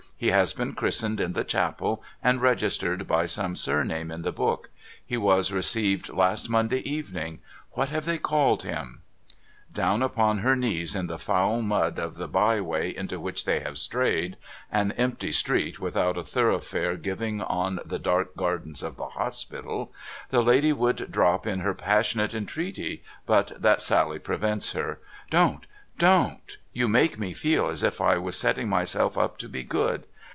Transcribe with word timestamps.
He 0.21 0.29
has 0.29 0.53
been 0.53 0.73
christened 0.73 1.19
in 1.19 1.33
the 1.33 1.43
chapel, 1.43 2.03
and 2.21 2.39
registered 2.43 3.07
by 3.07 3.25
some 3.25 3.55
surname 3.55 4.11
in 4.11 4.21
the 4.21 4.31
book. 4.31 4.69
He 5.03 5.17
was 5.17 5.51
received 5.51 6.09
last 6.09 6.47
Monday 6.47 6.87
evening. 6.87 7.39
What 7.71 7.89
have 7.89 8.05
they 8.05 8.19
called 8.19 8.61
him?' 8.61 9.01
Down 9.73 10.03
upon 10.03 10.37
her 10.37 10.55
knees 10.55 10.93
in 10.93 11.07
the 11.07 11.17
foul 11.17 11.63
mud 11.63 11.97
of 11.97 12.17
the 12.17 12.27
by 12.27 12.61
way 12.61 12.95
into 12.95 13.19
which 13.19 13.45
they 13.45 13.61
have 13.61 13.79
strayed— 13.79 14.37
an 14.71 14.91
empty 14.91 15.31
street 15.31 15.79
without 15.79 16.19
a 16.19 16.23
thoroughfare 16.23 16.97
giving 16.97 17.41
on 17.41 17.79
the 17.83 17.97
dark 17.97 18.35
gardens 18.35 18.83
of 18.83 18.97
the 18.97 19.07
Hospital— 19.09 19.91
the 20.29 20.43
lady 20.43 20.71
would 20.71 21.11
drop 21.11 21.47
in 21.47 21.61
her 21.61 21.73
passionate 21.73 22.35
entreaty, 22.35 23.03
but 23.25 23.59
that 23.59 23.81
Sally 23.81 24.19
prevents 24.19 24.73
her.' 24.73 24.99
Don't! 25.31 25.65
Don't! 25.97 26.57
You 26.73 26.87
make 26.87 27.17
me 27.17 27.33
feel 27.33 27.69
as 27.69 27.81
if 27.81 27.99
I 27.99 28.19
was 28.19 28.37
setting 28.37 28.69
myself 28.69 29.17
up 29.17 29.39
to 29.39 29.49
be 29.49 29.63
good. 29.63 30.05